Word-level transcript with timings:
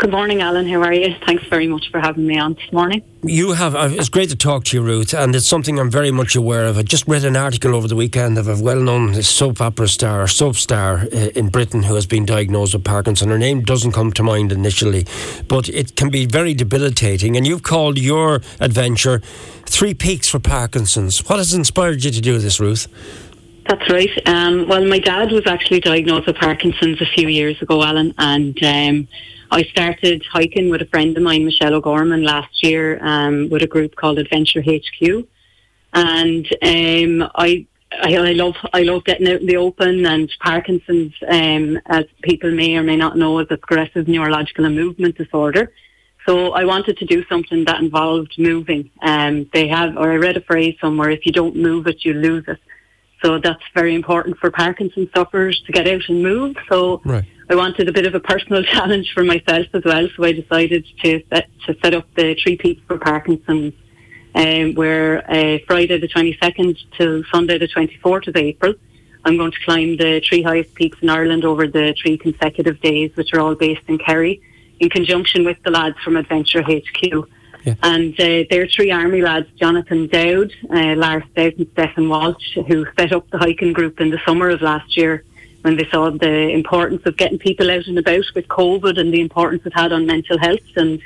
Good 0.00 0.12
morning, 0.12 0.40
Alan. 0.40 0.66
How 0.66 0.80
are 0.80 0.94
you? 0.94 1.14
Thanks 1.26 1.44
very 1.48 1.66
much 1.66 1.90
for 1.90 2.00
having 2.00 2.26
me 2.26 2.38
on 2.38 2.54
this 2.54 2.72
morning. 2.72 3.02
You 3.22 3.52
have, 3.52 3.74
uh, 3.74 3.90
it's 3.92 4.08
great 4.08 4.30
to 4.30 4.36
talk 4.36 4.64
to 4.64 4.76
you, 4.78 4.82
Ruth, 4.82 5.12
and 5.12 5.36
it's 5.36 5.46
something 5.46 5.78
I'm 5.78 5.90
very 5.90 6.10
much 6.10 6.34
aware 6.34 6.64
of. 6.64 6.78
I 6.78 6.82
just 6.84 7.06
read 7.06 7.22
an 7.22 7.36
article 7.36 7.74
over 7.74 7.86
the 7.86 7.94
weekend 7.94 8.38
of 8.38 8.48
a 8.48 8.56
well 8.56 8.80
known 8.80 9.22
soap 9.22 9.60
opera 9.60 9.88
star, 9.88 10.26
soap 10.26 10.56
star 10.56 11.00
uh, 11.00 11.28
in 11.34 11.50
Britain 11.50 11.82
who 11.82 11.96
has 11.96 12.06
been 12.06 12.24
diagnosed 12.24 12.72
with 12.72 12.82
Parkinson. 12.82 13.28
Her 13.28 13.36
name 13.36 13.60
doesn't 13.60 13.92
come 13.92 14.10
to 14.12 14.22
mind 14.22 14.52
initially, 14.52 15.04
but 15.48 15.68
it 15.68 15.96
can 15.96 16.08
be 16.08 16.24
very 16.24 16.54
debilitating. 16.54 17.36
And 17.36 17.46
you've 17.46 17.62
called 17.62 17.98
your 17.98 18.40
adventure 18.58 19.20
Three 19.66 19.92
Peaks 19.92 20.30
for 20.30 20.38
Parkinson's. 20.38 21.28
What 21.28 21.36
has 21.36 21.52
inspired 21.52 22.02
you 22.04 22.10
to 22.10 22.22
do 22.22 22.38
this, 22.38 22.58
Ruth? 22.58 22.86
That's 23.68 23.90
right. 23.90 24.26
Um, 24.26 24.66
well, 24.66 24.82
my 24.82 24.98
dad 24.98 25.30
was 25.30 25.46
actually 25.46 25.80
diagnosed 25.80 26.26
with 26.26 26.36
Parkinson's 26.36 27.02
a 27.02 27.06
few 27.06 27.28
years 27.28 27.60
ago, 27.60 27.82
Alan, 27.84 28.14
and 28.16 28.58
um, 28.64 29.08
I 29.52 29.64
started 29.64 30.24
hiking 30.30 30.70
with 30.70 30.80
a 30.80 30.86
friend 30.86 31.16
of 31.16 31.22
mine, 31.24 31.44
Michelle 31.44 31.74
O'Gorman, 31.74 32.22
last 32.22 32.62
year 32.62 33.04
um, 33.04 33.48
with 33.50 33.62
a 33.62 33.66
group 33.66 33.96
called 33.96 34.18
Adventure 34.18 34.62
HQ, 34.62 35.26
and 35.92 36.46
um, 36.62 37.28
I, 37.34 37.66
I, 37.92 38.14
I 38.16 38.32
love 38.32 38.54
I 38.72 38.82
love 38.82 39.04
getting 39.04 39.28
out 39.28 39.40
in 39.40 39.46
the 39.46 39.56
open. 39.56 40.06
And 40.06 40.32
Parkinson's, 40.38 41.14
um, 41.26 41.80
as 41.86 42.04
people 42.22 42.52
may 42.52 42.76
or 42.76 42.84
may 42.84 42.96
not 42.96 43.16
know, 43.16 43.40
is 43.40 43.48
a 43.50 43.56
progressive 43.56 44.06
neurological 44.06 44.66
and 44.66 44.76
movement 44.76 45.16
disorder. 45.16 45.72
So 46.26 46.52
I 46.52 46.64
wanted 46.64 46.98
to 46.98 47.06
do 47.06 47.24
something 47.24 47.64
that 47.64 47.80
involved 47.80 48.34
moving. 48.38 48.88
Um, 49.02 49.50
they 49.52 49.66
have, 49.66 49.96
or 49.96 50.12
I 50.12 50.16
read 50.16 50.36
a 50.36 50.42
phrase 50.42 50.76
somewhere: 50.80 51.10
if 51.10 51.26
you 51.26 51.32
don't 51.32 51.56
move 51.56 51.88
it, 51.88 52.04
you 52.04 52.14
lose 52.14 52.44
it. 52.46 52.60
So 53.24 53.38
that's 53.38 53.62
very 53.74 53.96
important 53.96 54.38
for 54.38 54.50
Parkinson's 54.52 55.08
sufferers 55.12 55.60
to 55.66 55.72
get 55.72 55.88
out 55.88 56.08
and 56.08 56.22
move. 56.22 56.56
So 56.68 57.02
right. 57.04 57.24
I 57.50 57.56
wanted 57.56 57.88
a 57.88 57.92
bit 57.92 58.06
of 58.06 58.14
a 58.14 58.20
personal 58.20 58.62
challenge 58.74 59.12
for 59.12 59.24
myself 59.24 59.66
as 59.74 59.82
well. 59.84 60.08
So 60.16 60.24
I 60.24 60.32
decided 60.32 60.86
to 61.02 61.22
set, 61.28 61.50
to 61.66 61.76
set 61.82 61.94
up 61.94 62.06
the 62.14 62.36
Three 62.40 62.56
Peaks 62.56 62.80
for 62.86 62.96
Parkinson's, 62.96 63.74
um, 64.36 64.74
where 64.74 65.28
uh, 65.28 65.58
Friday 65.66 65.98
the 65.98 66.06
22nd 66.06 66.78
till 66.96 67.24
Sunday 67.32 67.58
the 67.58 67.66
24th 67.66 68.28
of 68.28 68.36
April, 68.36 68.74
I'm 69.24 69.36
going 69.36 69.50
to 69.50 69.58
climb 69.64 69.96
the 69.96 70.22
three 70.26 70.42
highest 70.42 70.74
peaks 70.76 70.98
in 71.02 71.10
Ireland 71.10 71.44
over 71.44 71.66
the 71.66 71.92
three 72.00 72.16
consecutive 72.16 72.80
days, 72.80 73.10
which 73.16 73.34
are 73.34 73.40
all 73.40 73.56
based 73.56 73.82
in 73.88 73.98
Kerry, 73.98 74.40
in 74.78 74.88
conjunction 74.88 75.44
with 75.44 75.60
the 75.64 75.72
lads 75.72 75.98
from 76.04 76.16
Adventure 76.16 76.62
HQ. 76.62 77.28
Yeah. 77.64 77.74
And 77.82 78.18
uh, 78.18 78.44
they're 78.48 78.68
three 78.68 78.92
army 78.92 79.20
lads, 79.22 79.48
Jonathan 79.56 80.06
Dowd, 80.06 80.54
uh, 80.70 80.94
Lars 80.94 81.24
Stout 81.32 81.54
and 81.58 81.66
Stefan 81.72 82.08
Walsh, 82.08 82.56
who 82.68 82.86
set 82.98 83.12
up 83.12 83.28
the 83.30 83.38
hiking 83.38 83.72
group 83.72 84.00
in 84.00 84.10
the 84.10 84.20
summer 84.24 84.48
of 84.48 84.62
last 84.62 84.96
year 84.96 85.24
when 85.62 85.76
they 85.76 85.86
saw 85.90 86.10
the 86.10 86.48
importance 86.50 87.02
of 87.04 87.16
getting 87.16 87.38
people 87.38 87.70
out 87.70 87.86
and 87.86 87.98
about 87.98 88.24
with 88.34 88.48
COVID 88.48 88.98
and 88.98 89.12
the 89.12 89.20
importance 89.20 89.62
it 89.66 89.74
had 89.74 89.92
on 89.92 90.06
mental 90.06 90.38
health. 90.38 90.60
And 90.76 91.00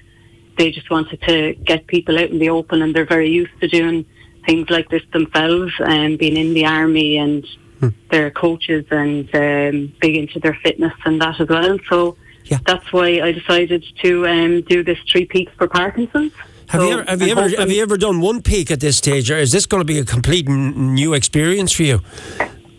they 0.56 0.70
just 0.70 0.90
wanted 0.90 1.20
to 1.22 1.54
get 1.64 1.86
people 1.88 2.16
out 2.18 2.30
in 2.30 2.38
the 2.38 2.50
open 2.50 2.80
and 2.82 2.94
they're 2.94 3.04
very 3.04 3.30
used 3.30 3.58
to 3.60 3.68
doing 3.68 4.04
things 4.46 4.70
like 4.70 4.88
this 4.90 5.02
themselves 5.12 5.72
and 5.80 6.18
being 6.18 6.36
in 6.36 6.54
the 6.54 6.66
army 6.66 7.16
and 7.18 7.44
Hmm. 7.80 7.88
their 8.08 8.30
coaches 8.30 8.84
and 8.92 9.28
um, 9.34 9.92
big 10.00 10.16
into 10.16 10.38
their 10.38 10.54
fitness 10.62 10.92
and 11.04 11.20
that 11.20 11.40
as 11.40 11.48
well. 11.48 11.76
So 11.88 12.16
Yeah. 12.44 12.58
that's 12.64 12.92
why 12.92 13.20
I 13.20 13.32
decided 13.32 13.84
to 14.02 14.28
um, 14.28 14.60
do 14.62 14.84
this 14.84 14.98
Three 15.10 15.24
Peaks 15.24 15.50
for 15.58 15.66
Parkinson's. 15.66 16.30
Have 16.68 16.80
So 16.82 16.86
you 16.88 16.92
ever, 17.00 17.04
have 17.10 17.20
you 17.22 17.32
ever 17.32 17.48
have 17.60 17.70
you 17.72 17.82
ever 17.82 17.96
done 17.96 18.20
one 18.20 18.42
peak 18.42 18.70
at 18.70 18.78
this 18.78 18.96
stage, 18.96 19.28
or 19.28 19.36
is 19.38 19.50
this 19.50 19.66
going 19.66 19.80
to 19.80 19.84
be 19.84 19.98
a 19.98 20.04
complete 20.04 20.48
n- 20.48 20.94
new 20.94 21.14
experience 21.14 21.72
for 21.72 21.82
you? 21.82 22.00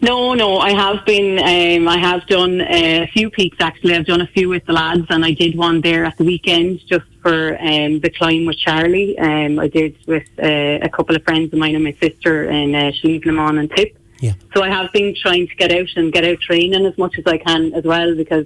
No, 0.05 0.35
no, 0.35 0.59
I 0.59 0.71
have 0.71 1.03
been. 1.03 1.39
Um, 1.39 1.87
I 1.87 1.97
have 1.97 2.27
done 2.27 2.61
a 2.61 3.07
few 3.07 3.31
peaks 3.31 3.57
actually. 3.59 3.95
I've 3.95 4.05
done 4.05 4.21
a 4.21 4.27
few 4.27 4.49
with 4.49 4.63
the 4.67 4.73
lads, 4.73 5.07
and 5.09 5.25
I 5.25 5.31
did 5.31 5.57
one 5.57 5.81
there 5.81 6.05
at 6.05 6.15
the 6.19 6.23
weekend 6.23 6.81
just 6.85 7.07
for 7.23 7.57
um, 7.59 7.99
the 8.01 8.11
climb 8.15 8.45
with 8.45 8.57
Charlie. 8.57 9.17
Um, 9.17 9.57
I 9.57 9.67
did 9.67 9.97
with 10.05 10.27
uh, 10.37 10.85
a 10.87 10.89
couple 10.89 11.15
of 11.15 11.23
friends 11.23 11.51
of 11.51 11.57
mine 11.57 11.73
and 11.73 11.83
my 11.83 11.97
sister 11.99 12.43
in 12.51 12.75
uh, 12.75 12.91
Slieve 13.01 13.25
and 13.25 13.71
Tip. 13.71 13.97
Yeah. 14.19 14.33
So 14.53 14.61
I 14.61 14.69
have 14.69 14.93
been 14.93 15.15
trying 15.15 15.47
to 15.47 15.55
get 15.55 15.71
out 15.71 15.89
and 15.95 16.13
get 16.13 16.23
out 16.23 16.39
training 16.39 16.85
as 16.85 16.95
much 16.99 17.17
as 17.17 17.25
I 17.25 17.39
can 17.39 17.73
as 17.73 17.83
well 17.83 18.15
because 18.15 18.45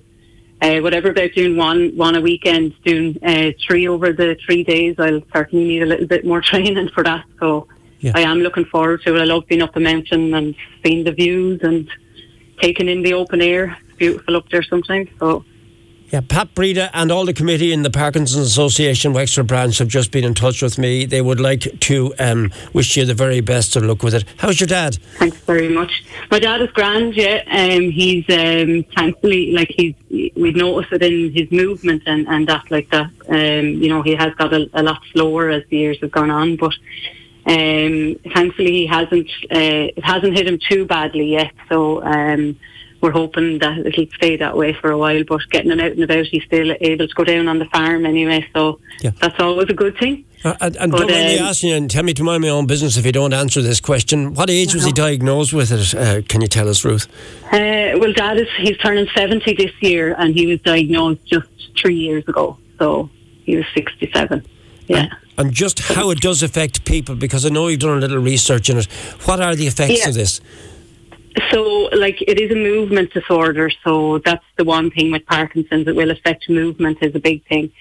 uh, 0.61 0.79
whatever 0.79 1.09
about 1.09 1.33
doing 1.33 1.57
one 1.57 1.91
one 1.97 2.15
a 2.15 2.21
weekend, 2.21 2.73
doing 2.85 3.19
uh, 3.21 3.51
three 3.67 3.85
over 3.85 4.13
the 4.13 4.37
three 4.45 4.63
days, 4.63 4.95
I'll 4.97 5.23
certainly 5.33 5.65
need 5.65 5.83
a 5.83 5.87
little 5.87 6.07
bit 6.07 6.23
more 6.23 6.41
training 6.51 6.87
for 6.95 7.03
that. 7.03 7.25
So 7.37 7.67
Yeah. 7.99 8.13
I 8.15 8.21
am 8.21 8.39
looking 8.39 8.65
forward 8.65 9.01
to 9.03 9.15
it. 9.15 9.21
I 9.21 9.25
love 9.25 9.45
being 9.47 9.61
up 9.61 9.73
the 9.73 9.79
mountain 9.79 10.33
and 10.33 10.55
seeing 10.83 11.03
the 11.03 11.11
views 11.11 11.59
and 11.63 11.89
taking 12.61 12.87
in 12.87 13.03
the 13.03 13.13
open 13.13 13.41
air. 13.41 13.77
It's 13.89 13.97
beautiful 13.97 14.37
up 14.37 14.49
there 14.49 14.63
sometimes. 14.63 15.09
So 15.19 15.43
Yeah, 16.11 16.21
Pat 16.21 16.55
Breda 16.55 16.89
and 16.93 17.11
all 17.11 17.25
the 17.25 17.33
committee 17.33 17.71
in 17.71 17.83
the 17.83 17.91
Parkinson's 17.91 18.47
Association 18.47 19.13
Wexford 19.13 19.47
branch 19.47 19.77
have 19.77 19.89
just 19.89 20.11
been 20.11 20.23
in 20.23 20.33
touch 20.33 20.61
with 20.61 20.77
me. 20.77 21.05
They 21.05 21.21
would 21.21 21.39
like 21.39 21.79
to 21.81 22.13
um, 22.19 22.51
wish 22.73 22.95
you 22.97 23.05
the 23.05 23.13
very 23.13 23.41
best 23.41 23.75
of 23.75 23.83
luck 23.83 24.01
with 24.01 24.15
it. 24.15 24.23
How's 24.37 24.59
your 24.59 24.67
dad? 24.67 24.95
thanks 25.17 25.37
very 25.37 25.69
much. 25.69 26.03
My 26.31 26.39
dad 26.39 26.61
is 26.61 26.71
grand, 26.71 27.15
yeah. 27.15 27.43
Um, 27.51 27.91
he's 27.91 28.25
um, 28.29 28.85
thankfully 28.95 29.51
like 29.51 29.69
he's 29.69 29.93
we've 30.35 30.55
noticed 30.55 30.93
it 30.93 31.03
in 31.03 31.33
his 31.33 31.51
movement 31.51 32.03
and, 32.05 32.27
and 32.27 32.47
that 32.47 32.71
like 32.71 32.89
that. 32.91 33.11
Um, 33.27 33.67
you 33.81 33.89
know, 33.89 34.01
he 34.01 34.15
has 34.15 34.33
got 34.35 34.53
a, 34.53 34.69
a 34.73 34.81
lot 34.81 35.01
slower 35.11 35.49
as 35.49 35.63
the 35.69 35.77
years 35.77 35.99
have 36.01 36.11
gone 36.11 36.31
on, 36.31 36.55
but 36.55 36.73
um, 37.49 38.15
thankfully 38.33 38.71
he 38.71 38.85
hasn't 38.85 39.29
uh, 39.51 39.89
it 39.97 40.03
hasn't 40.03 40.37
hit 40.37 40.47
him 40.47 40.59
too 40.69 40.85
badly 40.85 41.31
yet. 41.31 41.51
So 41.69 42.03
um, 42.03 42.57
we're 43.01 43.11
hoping 43.11 43.59
that 43.59 43.77
it'll 43.79 44.05
stay 44.15 44.37
that 44.37 44.55
way 44.55 44.73
for 44.73 44.91
a 44.91 44.97
while. 44.97 45.23
But 45.23 45.41
getting 45.49 45.71
him 45.71 45.79
out 45.79 45.91
and 45.93 46.03
about, 46.03 46.25
he's 46.25 46.43
still 46.43 46.75
able 46.79 47.07
to 47.07 47.13
go 47.15 47.23
down 47.23 47.47
on 47.47 47.57
the 47.59 47.65
farm 47.65 48.05
anyway. 48.05 48.45
So 48.53 48.79
Yeah. 49.01 49.11
that's 49.21 49.39
always 49.39 49.69
a 49.69 49.73
good 49.73 49.97
thing. 49.97 50.25
Uh, 50.43 50.55
and 50.61 50.75
and 50.77 50.91
But, 50.91 50.99
don't 50.99 51.11
mind 51.11 51.27
me 51.27 51.39
um, 51.39 51.45
asking 51.47 51.69
you, 51.71 51.75
and 51.75 51.89
tell 51.91 52.03
me 52.03 52.13
to 52.13 52.23
mind 52.23 52.41
my 52.43 52.49
own 52.49 52.65
business 52.67 52.97
if 52.97 53.05
you 53.05 53.11
don't 53.11 53.33
answer 53.33 53.61
this 53.61 53.79
question. 53.81 54.33
What 54.35 54.49
age 54.49 54.73
was 54.73 54.85
he 54.85 54.91
diagnosed 54.91 55.51
with 55.53 55.71
it? 55.71 55.93
Uh, 55.95 56.21
can 56.27 56.39
you 56.41 56.47
tell 56.47 56.69
us, 56.69 56.85
Ruth? 56.85 57.07
Uh, 57.51 57.97
well, 57.99 58.13
Dad 58.13 58.37
is 58.37 58.47
he's 58.57 58.77
turning 58.77 59.07
seventy 59.15 59.53
this 59.53 59.71
year, 59.81 60.15
and 60.17 60.33
he 60.33 60.45
was 60.45 60.61
diagnosed 60.61 61.25
just 61.25 61.47
three 61.81 61.95
years 61.95 62.25
ago. 62.27 62.57
So 62.77 63.09
he 63.43 63.55
was 63.57 63.65
sixty-seven. 63.73 64.45
Yeah. 64.87 65.07
And 65.39 65.53
just 65.53 65.79
how 65.79 66.09
it 66.09 66.19
does 66.19 66.43
affect 66.43 66.83
people, 66.83 67.15
because 67.15 67.45
I 67.45 67.49
know 67.49 67.69
you've 67.69 67.79
done 67.79 67.97
a 67.97 68.01
little 68.01 68.19
research 68.19 68.69
in 68.69 68.77
it. 68.77 68.87
What 69.23 69.39
are 69.39 69.55
the 69.55 69.67
effects 69.67 70.01
Yeah. 70.01 70.09
of 70.09 70.15
this? 70.15 70.41
So, 71.49 71.89
like, 71.93 72.21
it 72.21 72.37
is 72.41 72.51
a 72.51 72.55
movement 72.55 73.13
disorder. 73.13 73.71
So 73.85 74.17
that's 74.17 74.43
the 74.57 74.65
one 74.65 74.91
thing 74.91 75.11
with 75.11 75.25
Parkinson's. 75.25 75.87
It 75.87 75.95
will 75.95 76.11
affect 76.11 76.49
movement 76.49 76.97
is 77.01 77.15
a 77.15 77.19
big 77.19 77.45
thing. 77.47 77.71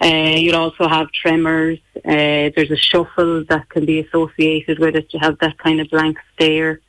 Uh, 0.00 0.36
you'll 0.36 0.54
also 0.54 0.86
have 0.86 1.10
tremors. 1.10 1.80
Uh, 1.96 2.50
there's 2.54 2.70
a 2.70 2.76
shuffle 2.76 3.44
that 3.48 3.68
can 3.68 3.84
be 3.84 3.98
associated 3.98 4.78
with 4.78 4.94
it. 4.94 5.12
You 5.12 5.18
have 5.18 5.38
that 5.40 5.58
kind 5.58 5.80
of 5.80 5.90
blank 5.90 6.18
stare. 6.34 6.80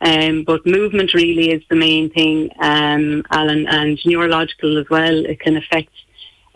Um, 0.00 0.44
but 0.44 0.64
movement 0.66 1.12
really 1.12 1.50
is 1.50 1.62
the 1.68 1.76
main 1.76 2.08
thing, 2.08 2.50
um, 2.60 3.24
Alan, 3.30 3.66
and 3.66 3.98
neurological 4.06 4.78
as 4.78 4.88
well. 4.88 5.24
It 5.26 5.40
can 5.40 5.56
affect 5.58 5.90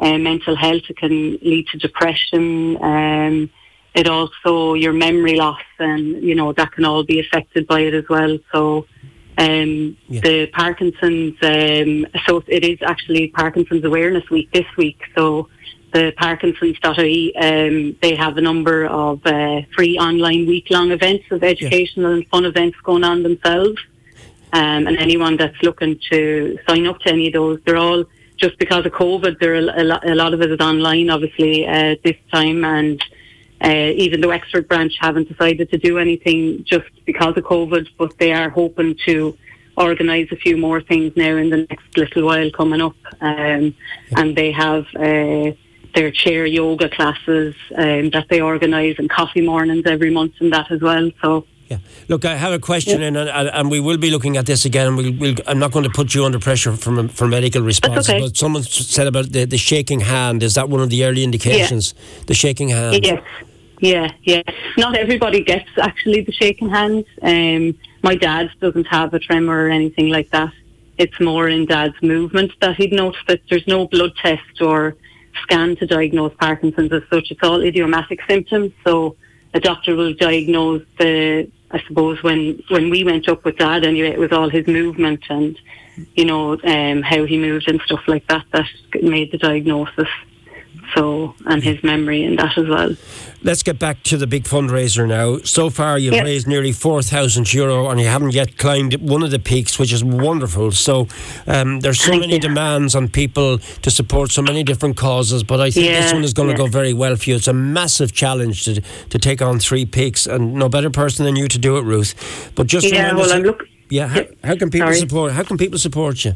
uh, 0.01 0.19
mental 0.19 0.57
health. 0.57 0.83
It 0.89 0.97
can 0.97 1.39
lead 1.43 1.69
to 1.69 1.79
depression. 1.79 2.83
Um, 2.83 3.51
it 3.95 4.09
also 4.09 4.75
your 4.75 4.93
memory 4.93 5.37
loss, 5.37 5.63
and 5.79 6.23
you 6.23 6.35
know 6.35 6.53
that 6.53 6.73
can 6.73 6.85
all 6.85 7.03
be 7.05 7.21
affected 7.21 7.67
by 7.67 7.81
it 7.81 7.95
as 7.95 8.05
well. 8.09 8.39
So, 8.53 8.87
um, 9.39 9.97
Yeah. 10.09 10.21
the 10.21 10.47
Parkinson's, 10.47 11.37
um, 11.43 12.07
so 12.27 12.43
it 12.47 12.65
is 12.65 12.79
actually 12.83 13.29
Parkinson's 13.29 13.85
Awareness 13.85 14.29
Week 14.31 14.49
this 14.53 14.67
week. 14.77 15.01
So, 15.17 15.49
the 15.93 16.13
Parkinson's.ie, 16.17 17.35
um, 17.37 17.97
they 18.01 18.15
have 18.15 18.37
a 18.37 18.41
number 18.41 18.87
of 18.87 19.27
uh, 19.27 19.63
free 19.75 19.99
online 19.99 20.47
week-long 20.47 20.93
events 20.93 21.25
of 21.33 21.43
educational 21.43 22.13
and 22.13 22.27
fun 22.29 22.45
events 22.45 22.79
going 22.85 23.03
on 23.03 23.25
themselves. 23.25 23.81
Um, 24.53 24.87
and 24.89 24.97
anyone 24.99 25.37
that's 25.37 25.61
looking 25.63 25.99
to 26.11 26.59
sign 26.69 26.87
up 26.87 27.01
to 27.01 27.11
any 27.11 27.29
of 27.29 27.33
those, 27.35 27.59
they're 27.65 27.77
all 27.77 28.05
just 28.41 28.59
because 28.59 28.87
of 28.87 28.93
COVID. 28.93 29.39
There 29.39 29.55
a 29.55 29.85
lot, 29.85 30.09
a 30.09 30.15
lot 30.15 30.35
of 30.35 30.41
it 30.43 30.51
is 30.51 30.61
online, 30.61 31.11
obviously, 31.11 31.67
uh, 31.67 31.97
this 32.03 32.17
time, 32.33 32.65
and 32.65 33.03
uh, 33.63 33.93
even 33.95 34.21
the 34.21 34.29
Wexford 34.29 34.67
branch 34.67 34.95
haven't 34.99 35.29
decided 35.29 35.71
to 35.71 35.79
do 35.79 35.99
anything 35.99 36.65
just 36.65 36.89
because 37.05 37.37
of 37.37 37.45
COVID, 37.45 37.89
but 37.99 38.17
they 38.19 38.33
are 38.33 38.49
hoping 38.49 38.97
to 39.07 39.37
organise 39.77 40.29
a 40.33 40.37
few 40.37 40.57
more 40.57 40.81
things 40.81 41.13
now 41.17 41.37
in 41.37 41.51
the 41.51 41.67
next 41.69 41.97
little 41.97 42.25
while 42.25 42.51
coming 42.51 42.81
up. 42.81 42.97
Um, 43.21 43.75
and 44.17 44.37
they 44.37 44.51
have 44.53 44.87
uh, 44.97 45.53
their 45.95 46.11
chair 46.11 46.47
yoga 46.47 46.89
classes 46.89 47.55
um, 47.77 48.11
that 48.11 48.27
they 48.29 48.41
organise 48.41 48.99
and 48.99 49.11
coffee 49.11 49.43
mornings 49.43 49.85
every 49.87 50.11
month 50.11 50.35
and 50.41 50.53
that 50.53 50.71
as 50.71 50.81
well. 50.81 51.11
So. 51.23 51.47
Yeah. 51.71 51.79
Look, 52.09 52.25
I 52.25 52.35
have 52.35 52.53
a 52.53 52.59
question, 52.59 53.01
in, 53.01 53.17
and, 53.17 53.31
and 53.31 53.71
we 53.71 53.79
will 53.79 53.97
be 53.97 54.11
looking 54.11 54.37
at 54.37 54.45
this 54.45 54.65
again. 54.65 54.97
We'll, 54.97 55.13
we'll, 55.13 55.37
I'm 55.47 55.61
not 55.61 55.71
going 55.71 55.85
to 55.85 55.91
put 55.91 56.15
you 56.15 56.25
under 56.25 56.41
pressure 56.41 56.73
from 56.75 57.09
for 57.09 57.29
medical 57.29 57.63
responses, 57.63 58.11
okay. 58.11 58.21
but 58.21 58.37
someone 58.37 58.65
said 58.65 59.07
about 59.07 59.27
the, 59.31 59.45
the 59.45 59.57
shaking 59.57 60.01
hand. 60.01 60.43
Is 60.43 60.55
that 60.55 60.69
one 60.69 60.81
of 60.81 60.91
the 60.91 61.05
early 61.05 61.23
indications? 61.23 61.95
The 62.27 62.35
shaking 62.35 62.71
hand. 62.71 63.05
Yes. 63.05 63.23
Yeah, 63.81 64.11
yeah. 64.25 64.43
Not 64.77 64.97
everybody 64.97 65.43
gets 65.43 65.71
actually 65.79 66.23
the 66.23 66.33
shaking 66.33 66.69
hand. 66.69 67.05
Um, 67.23 67.79
my 68.03 68.15
dad 68.15 68.51
doesn't 68.61 68.87
have 68.89 69.15
a 69.15 69.19
tremor 69.19 69.67
or 69.67 69.71
anything 69.71 70.09
like 70.09 70.31
that. 70.31 70.53
It's 70.99 71.19
more 71.21 71.49
in 71.49 71.67
dad's 71.67 71.95
movement 72.03 72.53
that 72.61 72.77
he'd 72.77 72.93
noticed 72.93 73.27
that 73.29 73.41
there's 73.49 73.67
no 73.67 73.87
blood 73.87 74.13
test 74.17 74.61
or 74.61 74.97
scan 75.43 75.77
to 75.77 75.87
diagnose 75.87 76.35
Parkinson's 76.35 76.93
as 76.93 77.03
such. 77.09 77.31
It's 77.31 77.41
all 77.43 77.63
idiomatic 77.63 78.21
symptoms. 78.29 78.73
So 78.85 79.17
a 79.55 79.61
doctor 79.61 79.97
will 79.97 80.13
diagnose 80.13 80.85
the, 80.99 81.51
I 81.73 81.81
suppose, 81.87 82.23
when, 82.23 82.63
when 82.69 82.91
we 82.91 83.05
went 83.05 83.29
up 83.29 83.45
with 83.45 83.59
Dad 83.59 83.85
anyway, 83.85 84.09
it 84.09 84.19
was 84.19 84.33
all 84.33 84.49
his 84.49 84.67
movement 84.67 85.25
and, 85.29 85.59
you 86.15 86.25
know, 86.25 86.59
um, 86.65 87.03
how 87.03 87.25
he 87.25 87.39
moved 87.39 87.69
and 87.69 87.81
stuff 87.83 88.03
like 88.09 88.27
that 88.27 88.45
that 88.53 88.67
made 89.03 89.31
the 89.31 89.39
diagnosis. 89.39 90.09
So, 90.95 91.35
and 91.47 91.63
his 91.63 91.83
memory 91.85 92.25
and 92.25 92.39
that 92.39 92.59
as 92.59 92.67
well. 92.67 92.97
Let's 93.43 93.63
get 93.63 93.79
back 93.79 94.03
to 94.05 94.17
the 94.17 94.27
big 94.27 94.45
fundraiser 94.45 95.07
now. 95.07 95.39
So 95.45 95.71
far, 95.71 95.99
you've 95.99 96.15
yep. 96.15 96.25
raised 96.25 96.47
nearly 96.47 96.73
4,000 96.73 97.53
euro 97.55 97.89
and 97.89 98.01
you 98.01 98.07
haven't 98.07 98.33
yet 98.35 98.59
climbed 98.59 98.95
one 98.97 99.23
of 99.23 99.31
the 99.31 99.39
peaks, 99.39 99.79
which 99.79 99.93
is 99.93 100.03
wonderful. 100.03 100.73
So, 100.73 101.07
um, 101.47 101.81
there's 101.81 102.01
so 102.01 102.11
Thank 102.11 102.23
many 102.23 102.35
you. 102.35 102.41
demands 102.41 102.95
on 102.95 103.09
people 103.09 103.59
to 103.59 103.91
support 103.91 104.31
so 104.33 104.43
many 104.43 104.63
different 104.65 104.97
causes, 104.97 105.43
but 105.45 105.61
I 105.61 105.71
think 105.71 105.87
Yeah, 105.87 106.01
this 106.03 106.13
one 106.13 106.25
is 106.25 106.35
going 106.35 106.49
to 106.49 106.55
yeah. 106.55 106.59
go 106.59 106.67
very 106.67 106.93
well 106.93 107.17
for 107.17 107.31
you. 107.31 107.37
It's 107.37 107.49
a 107.49 107.53
massive 107.55 108.13
challenge 108.13 108.65
to, 108.65 108.81
to 108.81 109.19
take 109.19 109.41
on 109.41 109.59
three 109.59 109.87
peaks, 109.87 110.27
and 110.27 110.55
no 110.55 110.69
better 110.69 110.91
person 110.91 111.25
than 111.25 111.37
you 111.37 111.47
to 111.49 111.59
do 111.59 111.77
it, 111.79 111.83
Ruth. 111.83 112.15
But 112.57 112.67
just 112.67 112.91
Yeah, 112.91 113.15
well, 113.15 113.33
I'm 113.33 113.43
look. 113.43 113.65
yeah, 113.89 114.09
how, 114.09 114.23
how 114.45 114.57
can 114.57 114.71
people 114.71 114.89
Sorry. 114.89 114.97
support? 114.99 115.33
How 115.33 115.45
can 115.45 115.57
people 115.57 115.79
support 115.79 116.25
you? 116.25 116.33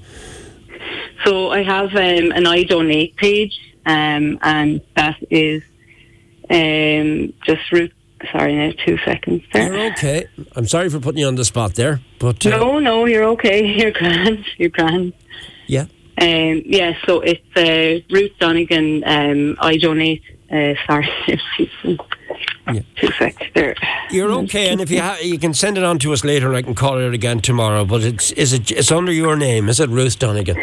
So 1.25 1.51
I 1.51 1.63
have 1.63 1.91
um, 1.95 2.33
an 2.33 2.45
iDonate 2.45 3.17
page, 3.17 3.59
um, 3.87 4.39
and 4.43 4.81
that 4.97 5.17
is 5.31 5.63
um, 6.51 7.33
just 7.45 7.71
root. 7.73 7.93
Sorry, 8.33 8.55
now 8.57 8.73
two 8.87 8.97
seconds 9.05 9.43
there. 9.53 9.75
You're 9.75 9.93
okay. 9.93 10.27
I'm 10.57 10.67
sorry 10.67 10.89
for 10.89 10.99
putting 10.99 11.19
you 11.19 11.27
on 11.27 11.35
the 11.35 11.45
spot 11.45 11.75
there, 11.75 12.01
but 12.19 12.45
uh, 12.47 12.51
No, 12.51 12.79
no, 12.79 13.05
you're 13.05 13.25
okay. 13.25 13.67
You're 13.79 13.91
grand. 13.91 14.45
You're 14.57 14.71
grand. 14.71 15.13
yeah, 15.67 15.83
Um, 16.19 16.63
yeah, 16.65 16.95
so 17.05 17.21
it's 17.21 17.43
uh, 17.57 18.01
Ruth 18.15 18.33
Donegan. 18.39 19.03
Um, 19.05 19.57
iDonate. 19.61 20.23
Uh, 20.51 20.75
sorry, 20.87 21.09
Yeah. 22.73 22.81
two 22.97 23.11
seconds 23.19 23.51
there. 23.55 23.75
You're 24.11 24.31
okay, 24.45 24.69
and 24.69 24.81
if 24.81 24.91
you 24.91 25.01
ha- 25.03 25.19
you 25.21 25.39
can 25.39 25.53
send 25.53 25.77
it 25.77 25.85
on 25.85 25.99
to 25.99 26.13
us 26.15 26.25
later, 26.25 26.47
and 26.49 26.57
I 26.57 26.63
can 26.63 26.75
call 26.75 26.99
it 26.99 27.13
again 27.13 27.41
tomorrow. 27.41 27.85
But 27.85 28.03
it's 28.05 28.31
is 28.33 28.53
it 28.55 28.71
it's 28.71 28.91
under 28.93 29.13
your 29.13 29.37
name, 29.37 29.69
is 29.69 29.81
it 29.81 29.91
Ruth 29.91 30.19
Donegan? 30.19 30.57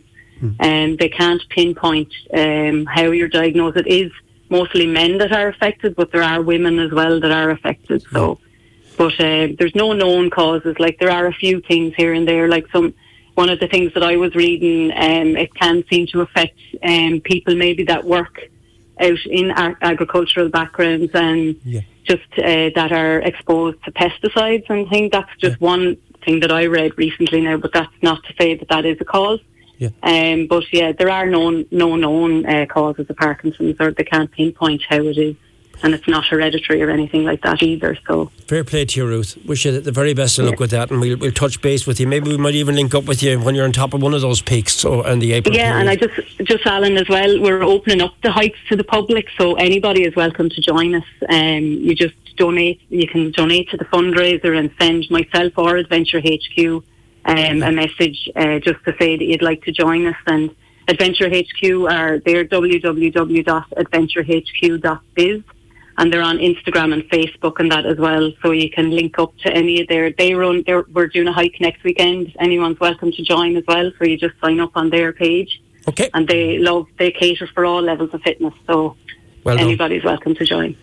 and 0.60 0.98
they 0.98 1.10
can't 1.10 1.42
pinpoint 1.50 2.12
um, 2.34 2.86
how 2.86 3.06
you're 3.12 3.28
diagnosed. 3.28 3.78
It 3.78 3.88
is 3.88 4.12
mostly 4.50 4.88
men 4.88 5.18
that 5.20 5.32
are 5.32 5.48
affected, 5.48 5.96
but 5.96 6.12
there 6.12 6.24
are 6.24 6.42
women 6.42 6.80
as 6.80 6.92
well 6.92 7.20
that 7.20 7.32
are 7.32 7.50
affected. 7.52 8.04
So, 8.12 8.40
but 8.98 9.14
uh, 9.20 9.48
there's 9.58 9.76
no 9.76 9.94
known 9.94 10.30
causes. 10.30 10.76
Like 10.80 11.00
there 11.00 11.12
are 11.12 11.28
a 11.28 11.34
few 11.34 11.62
things 11.62 11.94
here 11.96 12.14
and 12.14 12.28
there. 12.28 12.48
Like 12.50 12.68
some, 12.72 12.94
one 13.36 13.50
of 13.50 13.60
the 13.60 13.68
things 13.68 13.94
that 13.94 14.04
I 14.04 14.18
was 14.18 14.36
reading, 14.36 14.92
um, 14.92 15.38
it 15.38 15.54
can 15.56 15.84
seem 15.90 16.08
to 16.08 16.22
affect 16.22 16.60
um, 16.84 17.22
people 17.22 17.56
maybe 17.56 17.84
that 17.86 18.04
work 18.04 18.42
out 19.00 19.26
in 19.26 19.52
ag- 19.52 19.78
agricultural 19.82 20.50
backgrounds 20.50 21.12
and 21.14 21.56
Yeah. 21.64 21.82
just 22.04 22.28
uh, 22.38 22.70
that 22.76 22.92
are 22.92 23.20
exposed 23.20 23.82
to 23.86 23.92
pesticides 23.92 24.70
and 24.70 24.90
things. 24.90 25.12
That's 25.12 25.30
just 25.38 25.62
one 25.62 25.96
thing 26.26 26.42
that 26.42 26.52
I 26.52 26.66
read 26.66 26.98
recently 26.98 27.40
now, 27.42 27.56
but 27.58 27.72
that's 27.72 27.94
not 28.02 28.22
to 28.26 28.34
say 28.40 28.56
that 28.56 28.68
that 28.70 28.86
is 28.86 28.98
a 29.00 29.06
cause. 29.06 29.40
Yeah. 29.80 29.90
Um, 30.04 30.48
but 30.48 30.66
yeah, 30.74 30.92
there 30.92 31.10
are 31.10 31.26
no, 31.26 31.64
no 31.72 31.96
known 31.96 32.46
uh, 32.46 32.66
causes 32.66 33.10
of 33.10 33.16
Parkinson's, 33.16 33.78
or 33.80 33.92
they 33.92 34.04
can't 34.04 34.30
pinpoint 34.30 34.84
how 34.88 34.98
it 34.98 35.18
is, 35.18 35.38
and 35.82 35.94
it's 35.94 36.06
not 36.06 36.26
hereditary 36.26 36.84
or 36.84 36.90
anything 36.90 37.24
like 37.24 37.42
that 37.44 37.64
either. 37.64 37.98
So 38.06 38.30
Fair 38.46 38.66
play 38.66 38.84
to 38.84 39.00
you, 39.00 39.08
Ruth. 39.08 39.38
Wish 39.46 39.64
you 39.64 39.80
the 39.80 39.94
very 39.94 40.14
best 40.14 40.38
of 40.38 40.48
luck 40.48 40.60
with 40.60 40.72
that, 40.72 40.92
and 40.92 41.00
we'll, 41.00 41.18
we'll 41.18 41.32
touch 41.32 41.62
base 41.62 41.88
with 41.88 41.98
you. 41.98 42.08
Maybe 42.08 42.30
we 42.30 42.38
might 42.38 42.56
even 42.56 42.76
link 42.76 42.94
up 42.94 43.06
with 43.06 43.24
you 43.24 43.40
when 43.40 43.56
you're 43.56 43.64
on 43.64 43.72
top 43.72 43.94
of 43.94 44.02
one 44.02 44.14
of 44.14 44.20
those 44.20 44.42
peaks 44.42 44.74
so, 44.74 45.02
in 45.04 45.20
the 45.20 45.32
April 45.32 45.56
yeah, 45.56 45.72
period. 45.72 45.80
and 45.80 45.90
I 45.90 45.96
just 45.96 46.38
just 46.40 46.66
Alan 46.66 46.98
as 46.98 47.08
well. 47.08 47.40
We're 47.40 47.64
opening 47.64 48.02
up 48.02 48.16
the 48.22 48.32
hikes 48.34 48.60
to 48.68 48.76
the 48.76 48.84
public, 48.84 49.30
so 49.38 49.54
anybody 49.56 50.04
is 50.04 50.14
welcome 50.14 50.50
to 50.50 50.62
join 50.62 50.96
us. 50.96 51.06
Um, 51.30 51.64
you 51.64 51.96
just 51.96 52.16
donate. 52.36 52.82
You 52.90 53.08
can 53.08 53.32
donate 53.32 53.70
to 53.70 53.78
the 53.78 53.86
fundraiser 53.86 54.58
and 54.60 54.72
send 54.78 55.10
myself 55.10 55.54
or 55.58 55.78
Adventure 55.78 56.20
HQ 56.20 56.84
um, 57.26 57.64
a 57.64 57.72
message 57.72 58.30
uh, 58.36 58.60
just 58.60 58.86
to 58.86 58.96
say 59.00 59.18
that 59.18 59.24
you'd 59.24 59.42
like 59.42 59.64
to 59.64 59.72
join 59.72 60.06
us. 60.06 60.16
And 60.28 60.56
Adventure 60.88 61.28
HQ 61.30 61.90
are 61.90 62.20
they're 62.20 62.46
www.adventurehq.biz. 62.46 65.44
And 65.98 66.14
they're 66.14 66.22
on 66.22 66.38
Instagram 66.38 66.94
and 66.94 67.02
Facebook 67.10 67.60
and 67.60 67.72
that 67.74 67.86
as 67.86 67.98
well, 67.98 68.32
so 68.42 68.52
you 68.52 68.70
can 68.70 68.90
link 68.90 69.20
up 69.20 69.36
to 69.40 69.54
any 69.54 69.82
of 69.82 69.90
their. 69.90 70.14
They 70.14 70.34
run. 70.34 70.64
They're, 70.66 70.86
we're 70.94 71.08
doing 71.08 71.28
a 71.28 71.34
hike 71.34 71.60
next 71.60 71.84
weekend. 71.84 72.34
Anyone's 72.40 72.80
welcome 72.80 73.12
to 73.12 73.22
join 73.22 73.58
as 73.58 73.66
well. 73.68 73.92
So 74.00 74.06
you 74.06 74.18
just 74.18 74.40
sign 74.40 74.62
up 74.62 74.72
on 74.76 74.92
their 74.92 75.12
page 75.12 75.60
okay. 75.90 76.10
and 76.14 76.28
they 76.28 76.58
love 76.58 76.88
they 76.98 77.12
cater 77.12 77.48
for 77.48 77.66
all 77.66 77.82
levels 77.82 78.14
of 78.14 78.22
fitness 78.22 78.54
so 78.68 78.96
Well 79.44 79.58
anybody's 79.58 80.04
welcome 80.04 80.36
to 80.36 80.46
join 80.46 80.78